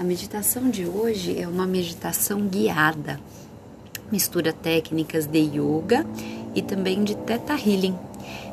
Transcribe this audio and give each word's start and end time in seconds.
A 0.00 0.02
meditação 0.02 0.70
de 0.70 0.86
hoje 0.86 1.38
é 1.38 1.46
uma 1.46 1.66
meditação 1.66 2.40
guiada, 2.48 3.20
mistura 4.10 4.50
técnicas 4.50 5.26
de 5.26 5.40
yoga 5.40 6.06
e 6.54 6.62
também 6.62 7.04
de 7.04 7.14
Theta 7.14 7.52
Healing. 7.52 7.94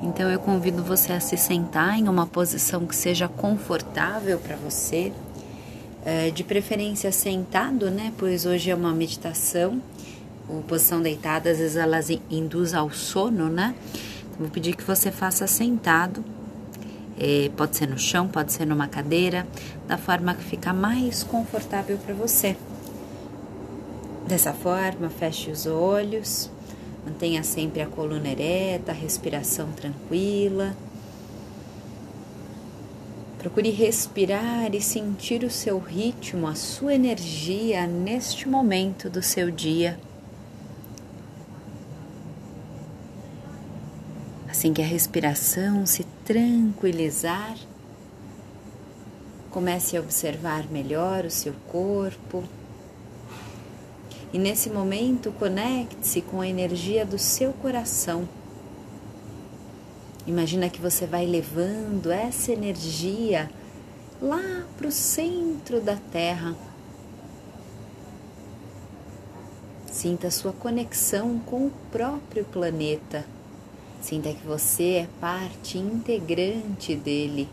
Então 0.00 0.30
eu 0.30 0.38
convido 0.38 0.84
você 0.84 1.12
a 1.12 1.18
se 1.18 1.36
sentar 1.36 1.98
em 1.98 2.08
uma 2.08 2.28
posição 2.28 2.86
que 2.86 2.94
seja 2.94 3.26
confortável 3.26 4.38
para 4.38 4.54
você, 4.54 5.12
eh, 6.04 6.30
de 6.30 6.44
preferência 6.44 7.10
sentado, 7.10 7.90
né? 7.90 8.12
Pois 8.16 8.46
hoje 8.46 8.70
é 8.70 8.74
uma 8.76 8.92
meditação. 8.92 9.82
A 10.48 10.62
posição 10.68 11.02
deitada 11.02 11.50
às 11.50 11.58
vezes 11.58 11.74
elas 11.76 12.08
induz 12.30 12.72
ao 12.72 12.88
sono, 12.92 13.48
né? 13.48 13.74
Então, 14.30 14.38
vou 14.38 14.48
pedir 14.48 14.76
que 14.76 14.84
você 14.84 15.10
faça 15.10 15.48
sentado 15.48 16.24
é, 17.18 17.50
pode 17.56 17.76
ser 17.76 17.88
no 17.88 17.98
chão, 17.98 18.28
pode 18.28 18.52
ser 18.52 18.66
numa 18.66 18.88
cadeira, 18.88 19.46
da 19.86 19.98
forma 19.98 20.34
que 20.34 20.42
fica 20.42 20.72
mais 20.72 21.22
confortável 21.22 21.98
para 21.98 22.14
você. 22.14 22.56
Dessa 24.26 24.52
forma, 24.52 25.10
feche 25.10 25.50
os 25.50 25.66
olhos, 25.66 26.50
mantenha 27.04 27.42
sempre 27.42 27.82
a 27.82 27.86
coluna 27.86 28.28
ereta, 28.28 28.92
a 28.92 28.94
respiração 28.94 29.70
tranquila. 29.72 30.76
Procure 33.38 33.70
respirar 33.70 34.72
e 34.72 34.80
sentir 34.80 35.42
o 35.42 35.50
seu 35.50 35.78
ritmo, 35.78 36.46
a 36.46 36.54
sua 36.54 36.94
energia 36.94 37.86
neste 37.86 38.48
momento 38.48 39.10
do 39.10 39.20
seu 39.20 39.50
dia. 39.50 39.98
Assim 44.62 44.72
que 44.72 44.80
a 44.80 44.86
respiração 44.86 45.84
se 45.84 46.04
tranquilizar, 46.24 47.56
comece 49.50 49.96
a 49.96 50.00
observar 50.00 50.70
melhor 50.70 51.24
o 51.24 51.30
seu 51.32 51.52
corpo. 51.66 52.44
E 54.32 54.38
nesse 54.38 54.70
momento, 54.70 55.32
conecte-se 55.32 56.22
com 56.22 56.40
a 56.40 56.46
energia 56.46 57.04
do 57.04 57.18
seu 57.18 57.52
coração. 57.54 58.28
Imagina 60.28 60.70
que 60.70 60.80
você 60.80 61.06
vai 61.06 61.26
levando 61.26 62.12
essa 62.12 62.52
energia 62.52 63.50
lá 64.20 64.64
para 64.78 64.86
o 64.86 64.92
centro 64.92 65.80
da 65.80 65.96
Terra. 65.96 66.54
Sinta 69.90 70.30
sua 70.30 70.52
conexão 70.52 71.40
com 71.40 71.66
o 71.66 71.72
próprio 71.90 72.44
planeta. 72.44 73.26
Sinta 74.02 74.32
que 74.32 74.44
você 74.44 74.94
é 74.94 75.08
parte 75.20 75.78
integrante 75.78 76.96
dele, 76.96 77.48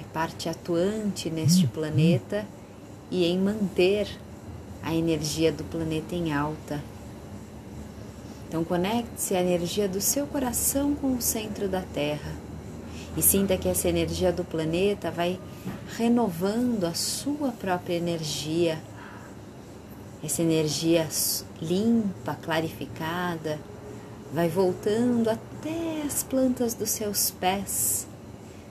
é 0.00 0.04
parte 0.14 0.48
atuante 0.48 1.28
neste 1.28 1.66
uhum. 1.66 1.70
planeta 1.70 2.46
e 3.10 3.26
em 3.26 3.38
manter 3.38 4.08
a 4.82 4.94
energia 4.94 5.52
do 5.52 5.62
planeta 5.62 6.14
em 6.14 6.32
alta. 6.32 6.82
Então, 8.48 8.64
conecte-se 8.64 9.34
à 9.34 9.42
energia 9.42 9.86
do 9.86 10.00
seu 10.00 10.26
coração 10.26 10.94
com 10.94 11.12
o 11.12 11.20
centro 11.20 11.68
da 11.68 11.82
Terra 11.82 12.34
e 13.14 13.20
sinta 13.20 13.58
que 13.58 13.68
essa 13.68 13.90
energia 13.90 14.32
do 14.32 14.42
planeta 14.42 15.10
vai 15.10 15.38
renovando 15.98 16.84
a 16.84 16.94
sua 16.94 17.52
própria 17.52 17.96
energia, 17.96 18.78
essa 20.24 20.40
energia 20.40 21.06
limpa, 21.60 22.34
clarificada 22.40 23.58
vai 24.32 24.48
voltando 24.48 25.28
até 25.28 26.02
as 26.06 26.22
plantas 26.22 26.74
dos 26.74 26.90
seus 26.90 27.30
pés. 27.30 28.06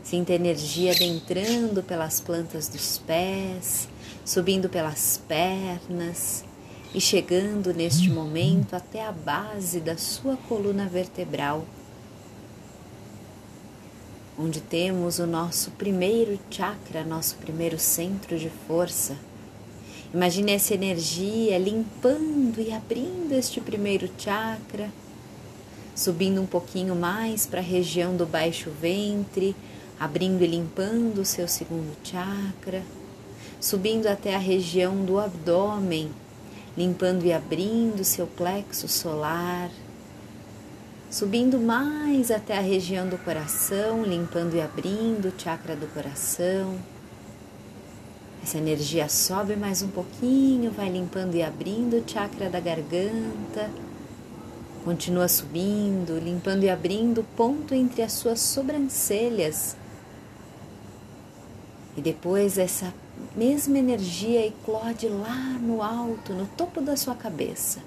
Sinta 0.03 0.33
energia 0.33 0.91
adentrando 0.91 1.83
pelas 1.83 2.21
plantas 2.21 2.67
dos 2.67 2.97
pés, 2.99 3.89
subindo 4.23 4.69
pelas 4.69 5.19
pernas 5.27 6.45
e 6.93 7.01
chegando 7.01 7.73
neste 7.73 8.09
momento 8.09 8.75
até 8.75 9.05
a 9.05 9.11
base 9.11 9.79
da 9.79 9.97
sua 9.97 10.37
coluna 10.47 10.85
vertebral, 10.85 11.65
onde 14.39 14.61
temos 14.61 15.19
o 15.19 15.25
nosso 15.25 15.71
primeiro 15.71 16.39
chakra, 16.49 17.03
nosso 17.03 17.35
primeiro 17.37 17.77
centro 17.77 18.37
de 18.37 18.49
força. 18.67 19.17
Imagine 20.13 20.53
essa 20.53 20.73
energia 20.73 21.57
limpando 21.57 22.61
e 22.61 22.71
abrindo 22.71 23.33
este 23.33 23.59
primeiro 23.59 24.09
chakra 24.17 24.89
subindo 25.97 26.39
um 26.39 26.45
pouquinho 26.45 26.95
mais 26.95 27.47
para 27.47 27.59
a 27.59 27.63
região 27.63 28.15
do 28.15 28.23
baixo 28.23 28.69
ventre, 28.69 29.55
abrindo 29.99 30.43
e 30.43 30.47
limpando 30.47 31.21
o 31.21 31.25
seu 31.25 31.47
segundo 31.47 31.91
chakra, 32.03 32.83
subindo 33.59 34.05
até 34.05 34.35
a 34.35 34.37
região 34.37 35.03
do 35.03 35.19
abdômen, 35.19 36.11
limpando 36.77 37.25
e 37.25 37.33
abrindo 37.33 38.03
seu 38.03 38.27
plexo 38.27 38.87
solar, 38.87 39.71
subindo 41.09 41.57
mais 41.57 42.29
até 42.29 42.59
a 42.59 42.61
região 42.61 43.09
do 43.09 43.17
coração, 43.17 44.03
limpando 44.03 44.55
e 44.55 44.61
abrindo 44.61 45.29
o 45.29 45.33
chakra 45.35 45.75
do 45.75 45.87
coração. 45.87 46.77
Essa 48.43 48.59
energia 48.59 49.09
sobe 49.09 49.55
mais 49.55 49.81
um 49.81 49.87
pouquinho, 49.87 50.69
vai 50.69 50.89
limpando 50.89 51.33
e 51.33 51.41
abrindo 51.41 51.97
o 51.97 52.03
chakra 52.07 52.51
da 52.51 52.59
garganta 52.59 53.86
Continua 54.87 55.27
subindo, 55.27 56.17
limpando 56.17 56.63
e 56.63 56.69
abrindo 56.69 57.19
o 57.19 57.23
ponto 57.35 57.75
entre 57.75 58.01
as 58.01 58.13
suas 58.13 58.39
sobrancelhas. 58.39 59.75
E 61.97 62.01
depois 62.01 62.57
essa 62.57 62.93
mesma 63.35 63.79
energia 63.79 64.47
eclode 64.47 65.09
lá 65.09 65.59
no 65.59 65.83
alto, 65.83 66.31
no 66.31 66.45
topo 66.45 66.79
da 66.79 66.95
sua 66.95 67.15
cabeça. 67.15 67.81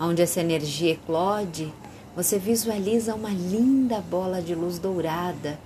Onde 0.00 0.22
essa 0.22 0.40
energia 0.40 0.92
eclode, 0.92 1.74
você 2.14 2.38
visualiza 2.38 3.12
uma 3.12 3.30
linda 3.30 4.00
bola 4.00 4.40
de 4.40 4.54
luz 4.54 4.78
dourada 4.78 5.58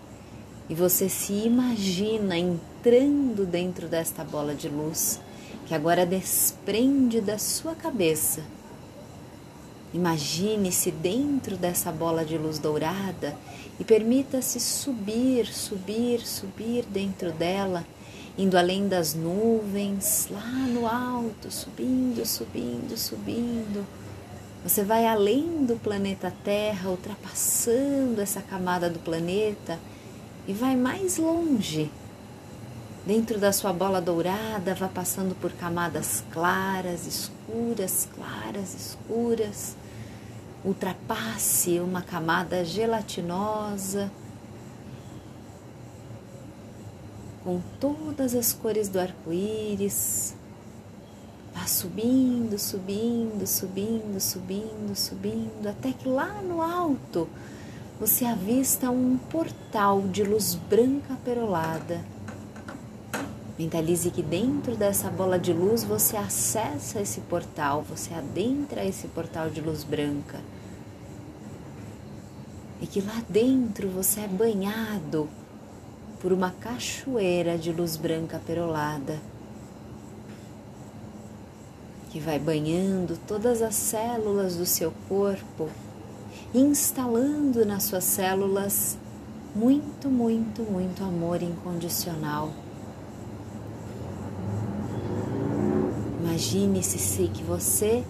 e 0.71 0.75
você 0.75 1.07
se 1.11 1.35
imagina 1.35 2.39
entrando 2.39 3.45
dentro 3.45 3.87
desta 3.87 4.25
bola 4.25 4.55
de 4.55 4.71
luz 4.71 5.21
que 5.67 5.75
agora 5.75 6.07
desprende 6.07 7.21
da 7.21 7.37
sua 7.37 7.75
cabeça 7.75 8.41
Imagine-se 9.93 10.91
dentro 10.91 11.57
dessa 11.57 11.91
bola 11.91 12.25
de 12.25 12.37
luz 12.37 12.59
dourada 12.59 13.35
e 13.81 13.85
permita-se 13.85 14.61
subir, 14.61 15.47
subir, 15.47 16.21
subir 16.21 16.85
dentro 16.85 17.33
dela, 17.33 17.87
indo 18.37 18.59
além 18.59 18.87
das 18.87 19.15
nuvens, 19.15 20.29
lá 20.31 20.67
no 20.69 20.87
alto, 20.87 21.51
subindo, 21.51 22.27
subindo, 22.27 22.97
subindo. 22.99 23.87
Você 24.63 24.83
vai 24.83 25.07
além 25.07 25.65
do 25.65 25.77
planeta 25.77 26.33
Terra, 26.45 26.91
ultrapassando 26.91 28.21
essa 28.21 28.43
camada 28.43 28.91
do 28.91 28.99
planeta 28.99 29.79
e 30.47 30.53
vai 30.53 30.77
mais 30.77 31.17
longe. 31.17 31.91
Dentro 33.09 33.39
da 33.39 33.55
sua 33.55 33.73
bola 33.73 34.03
dourada, 34.03 34.75
vá 34.75 34.87
passando 34.87 35.35
por 35.35 35.51
camadas 35.53 36.23
claras, 36.31 37.07
escuras, 37.07 38.07
claras, 38.15 38.75
escuras 38.75 39.75
ultrapasse 40.63 41.81
uma 41.81 42.03
camada 42.03 42.63
gelatinosa 42.67 44.13
com 47.43 47.63
todas 47.81 48.35
as 48.35 48.53
cores 48.53 48.91
do 48.91 49.01
arco-íris. 49.01 50.35
Vá 51.55 51.67
subindo, 51.67 52.59
subindo, 52.59 53.47
subindo, 53.47 54.21
subindo, 54.21 54.95
subindo, 54.95 55.67
até 55.67 55.93
que 55.93 56.07
lá 56.07 56.43
no 56.43 56.61
alto 56.61 57.27
você 57.99 58.27
avista 58.27 58.91
um 58.91 59.17
portal 59.17 60.03
de 60.03 60.23
luz 60.23 60.55
branca 60.55 61.17
perolada. 61.25 62.18
Mentalize 63.59 64.11
que 64.11 64.23
dentro 64.23 64.77
dessa 64.77 65.11
bola 65.11 65.37
de 65.37 65.53
luz 65.53 65.83
você 65.83 66.17
acessa 66.17 67.01
esse 67.01 67.21
portal, 67.23 67.83
você 67.83 68.15
adentra 68.15 68.85
esse 68.85 69.09
portal 69.09 69.51
de 69.51 69.61
luz 69.61 69.83
branca. 69.83 70.39
E 72.81 72.87
que 72.87 73.01
lá 73.01 73.21
dentro 73.29 73.89
você 73.89 74.21
é 74.21 74.29
banhado 74.29 75.29
por 76.21 76.33
uma 76.33 76.53
cachoeira 76.53 77.59
de 77.59 77.73
luz 77.73 77.97
branca 77.97 78.41
perolada 78.47 79.19
que 82.11 82.21
vai 82.21 82.39
banhando 82.39 83.19
todas 83.27 83.61
as 83.61 83.75
células 83.75 84.57
do 84.57 84.65
seu 84.65 84.93
corpo, 85.09 85.69
instalando 86.55 87.67
nas 87.67 87.83
suas 87.83 88.05
células 88.05 88.97
muito, 89.55 90.09
muito, 90.09 90.63
muito 90.63 91.03
amor 91.05 91.43
incondicional. 91.43 92.51
Imagine-se 96.39 97.27
que 97.35 97.43
você 97.43 98.05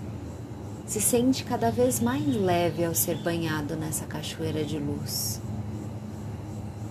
se 0.86 1.00
sente 1.00 1.44
cada 1.44 1.70
vez 1.70 1.98
mais 1.98 2.26
leve 2.26 2.84
ao 2.84 2.94
ser 2.94 3.16
banhado 3.22 3.74
nessa 3.74 4.04
cachoeira 4.04 4.62
de 4.66 4.78
luz. 4.78 5.40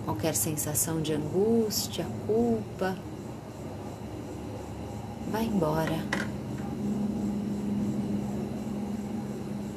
qualquer 0.04 0.34
sensação 0.34 1.00
de 1.00 1.12
angústia, 1.12 2.04
culpa, 2.26 2.98
vai 5.30 5.44
embora. 5.44 6.02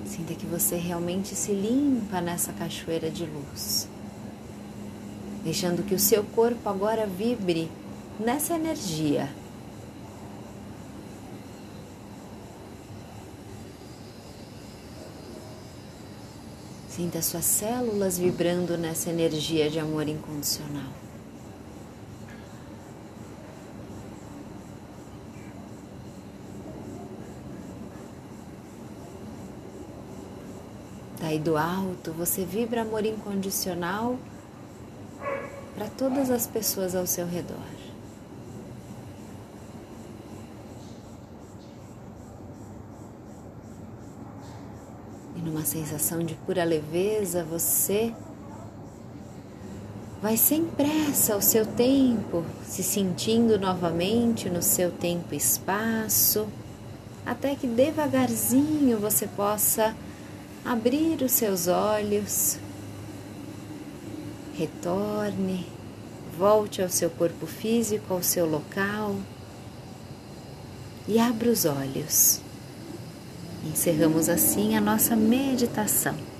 Sinta 0.08 0.34
que 0.34 0.48
você 0.48 0.78
realmente 0.78 1.36
se 1.36 1.52
limpa 1.52 2.20
nessa 2.22 2.52
cachoeira 2.54 3.12
de 3.12 3.28
luz, 3.28 3.88
deixando 5.44 5.86
que 5.86 5.94
o 5.94 6.00
seu 6.00 6.24
corpo 6.24 6.68
agora 6.68 7.06
vibre 7.06 7.70
nessa 8.20 8.56
energia. 8.56 9.30
Sinta 16.96 17.22
suas 17.22 17.46
células 17.46 18.18
vibrando 18.18 18.78
nessa 18.78 19.10
energia 19.10 19.70
de 19.70 19.80
amor 19.80 20.10
incondicional. 20.10 20.92
Daí 31.18 31.40
do 31.40 31.56
alto 31.56 32.12
você 32.12 32.44
vibra 32.44 32.82
amor 32.82 33.06
incondicional 33.06 34.20
para 35.74 35.88
todas 35.88 36.30
as 36.30 36.46
pessoas 36.46 36.94
ao 36.94 37.08
seu 37.08 37.26
redor. 37.26 37.91
E 45.42 45.46
numa 45.46 45.66
sensação 45.66 46.20
de 46.20 46.36
pura 46.36 46.64
leveza, 46.64 47.44
você 47.44 48.14
vai 50.22 50.38
sem 50.38 50.66
pressa 50.66 51.34
ao 51.34 51.42
seu 51.42 51.66
tempo, 51.66 52.46
se 52.64 52.84
sentindo 52.84 53.58
novamente 53.58 54.50
no 54.50 54.62
seu 54.62 54.92
tempo 54.92 55.34
e 55.34 55.38
espaço, 55.38 56.48
até 57.26 57.56
que 57.56 57.66
devagarzinho 57.66 59.00
você 59.00 59.26
possa 59.26 59.96
abrir 60.64 61.22
os 61.24 61.32
seus 61.32 61.68
olhos, 61.68 62.60
retorne, 64.54 65.66
volte 66.38 66.84
ao 66.84 66.90
seu 66.90 67.10
corpo 67.10 67.48
físico, 67.48 68.14
ao 68.14 68.22
seu 68.22 68.48
local 68.48 69.16
e 71.08 71.20
abra 71.20 71.50
os 71.50 71.66
olhos. 71.66 72.41
Encerramos 73.64 74.28
assim 74.28 74.76
a 74.76 74.82
nossa 74.82 75.16
meditação. 75.16 76.31